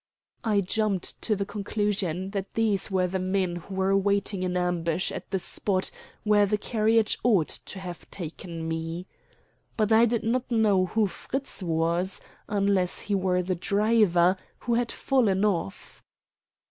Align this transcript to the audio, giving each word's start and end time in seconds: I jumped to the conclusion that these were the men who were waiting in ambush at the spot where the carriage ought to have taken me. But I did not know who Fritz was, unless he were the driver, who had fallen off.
I 0.43 0.61
jumped 0.61 1.21
to 1.21 1.35
the 1.35 1.45
conclusion 1.45 2.31
that 2.31 2.55
these 2.55 2.89
were 2.89 3.05
the 3.05 3.19
men 3.19 3.57
who 3.57 3.75
were 3.75 3.95
waiting 3.95 4.41
in 4.41 4.57
ambush 4.57 5.11
at 5.11 5.29
the 5.29 5.37
spot 5.37 5.91
where 6.23 6.47
the 6.47 6.57
carriage 6.57 7.19
ought 7.23 7.49
to 7.65 7.77
have 7.79 8.09
taken 8.09 8.67
me. 8.67 9.05
But 9.77 9.91
I 9.91 10.07
did 10.07 10.23
not 10.23 10.49
know 10.49 10.87
who 10.87 11.05
Fritz 11.05 11.61
was, 11.61 12.19
unless 12.47 13.01
he 13.01 13.13
were 13.13 13.43
the 13.43 13.53
driver, 13.53 14.37
who 14.61 14.73
had 14.73 14.91
fallen 14.91 15.45
off. 15.45 16.01